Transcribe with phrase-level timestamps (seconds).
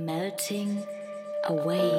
[0.00, 0.86] Melting
[1.44, 1.90] away.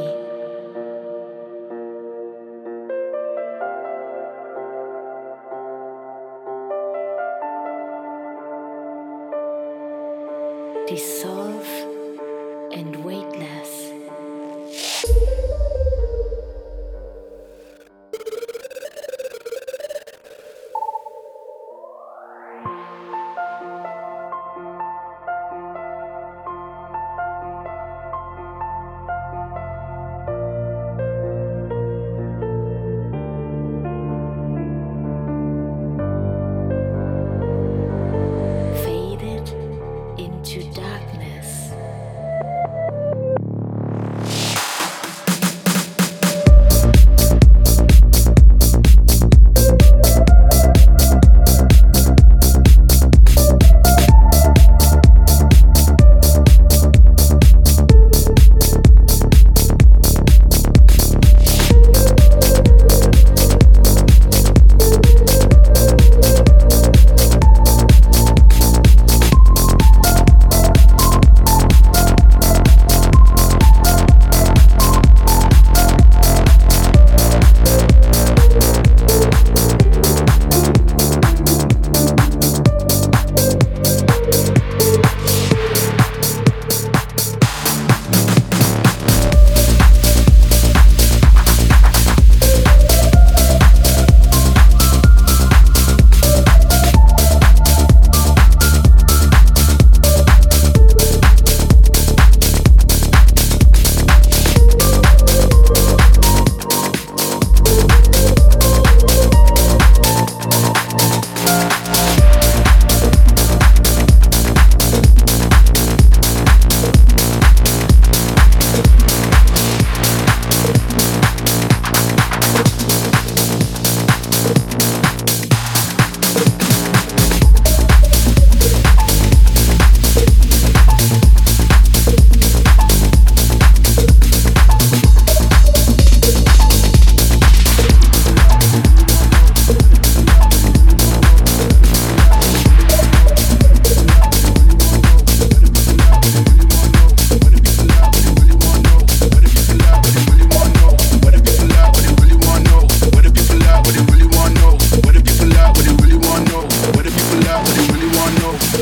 [10.88, 11.31] dissolve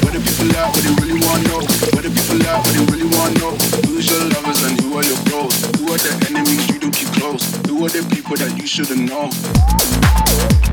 [0.02, 1.62] The people they really want know.
[1.62, 3.52] The people they really want know.
[4.00, 5.54] Your lovers and who are your bros?
[5.78, 7.44] Who are the enemies you do keep close?
[7.68, 10.69] Who are the people that you shouldn't know?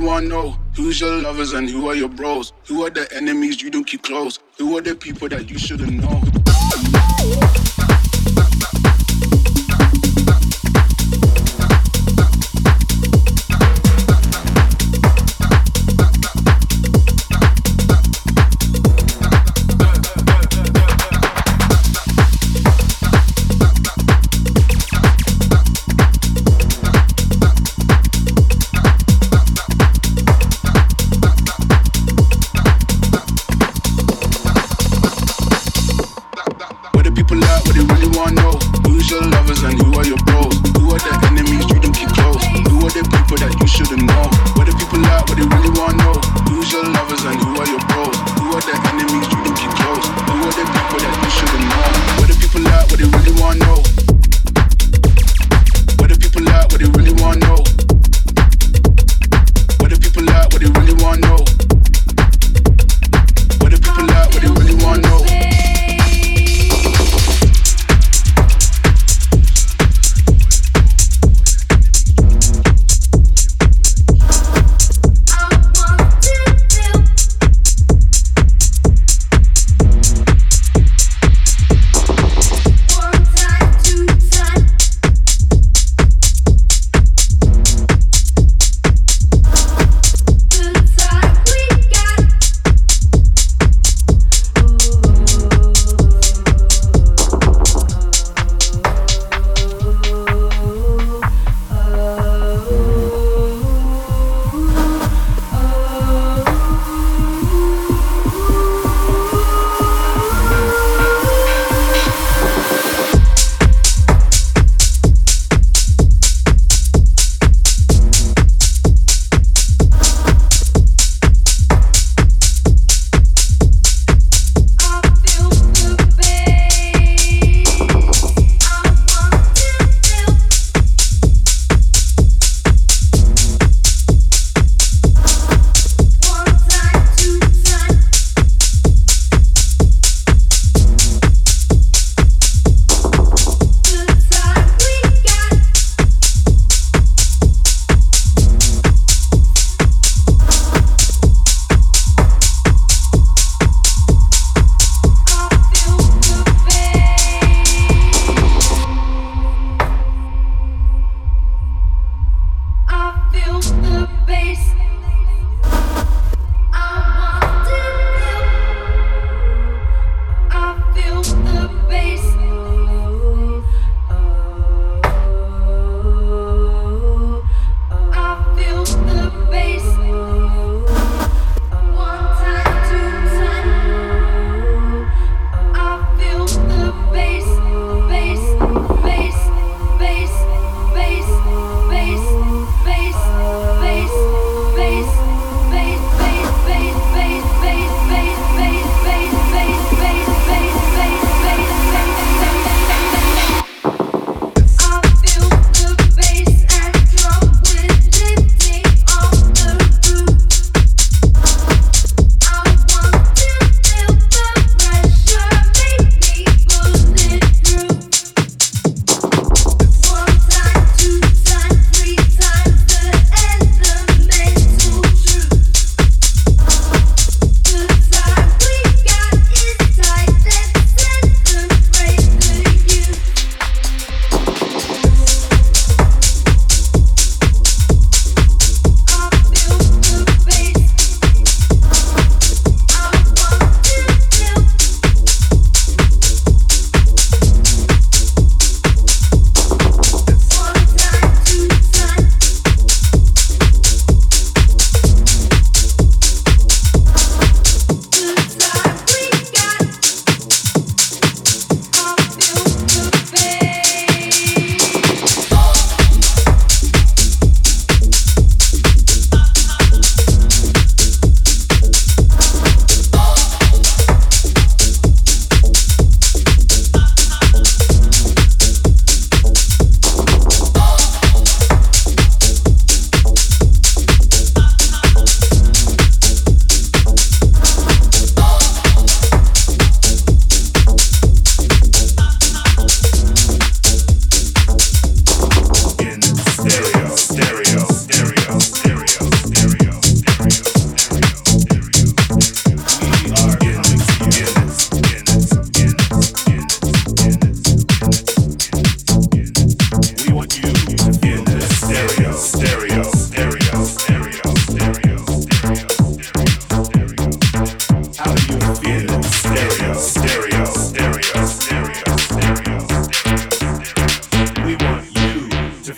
[0.00, 0.56] Wanna know?
[0.76, 2.52] Who's your lovers and who are your bros?
[2.66, 4.38] Who are the enemies you don't keep close?
[4.58, 7.59] Who are the people that you should've known?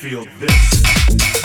[0.02, 1.41] feel this.